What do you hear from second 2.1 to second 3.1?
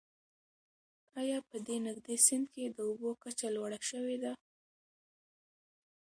سیند کې د اوبو